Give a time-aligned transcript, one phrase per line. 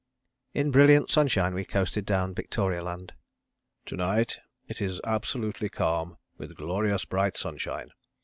[0.55, 3.13] In brilliant sunshine we coasted down Victoria Land.
[3.85, 7.91] "To night it is absolutely calm, with glorious bright sunshine.